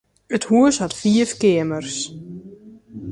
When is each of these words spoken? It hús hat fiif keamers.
It 0.35 0.43
hús 0.47 0.75
hat 0.81 0.93
fiif 1.01 1.31
keamers. 1.41 1.97